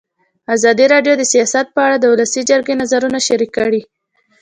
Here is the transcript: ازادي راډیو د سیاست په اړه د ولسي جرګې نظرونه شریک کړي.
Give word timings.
ازادي 0.55 0.85
راډیو 0.93 1.13
د 1.17 1.23
سیاست 1.33 1.67
په 1.75 1.79
اړه 1.85 1.97
د 1.99 2.05
ولسي 2.13 2.41
جرګې 2.49 2.75
نظرونه 2.81 3.19
شریک 3.27 3.51
کړي. 3.57 3.81